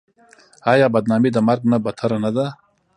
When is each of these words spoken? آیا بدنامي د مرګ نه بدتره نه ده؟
آیا 0.71 0.87
بدنامي 0.95 1.29
د 1.33 1.37
مرګ 1.47 1.61
نه 1.71 1.77
بدتره 1.85 2.17
نه 2.23 2.31
ده؟ 2.35 2.45